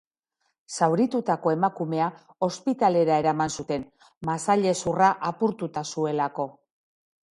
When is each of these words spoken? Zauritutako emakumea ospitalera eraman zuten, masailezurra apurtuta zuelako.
Zauritutako 0.77 1.51
emakumea 1.55 2.07
ospitalera 2.49 3.19
eraman 3.25 3.53
zuten, 3.59 3.85
masailezurra 4.31 5.11
apurtuta 5.33 5.85
zuelako. 5.93 6.49